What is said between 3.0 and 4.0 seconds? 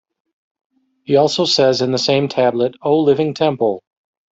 Living Temple!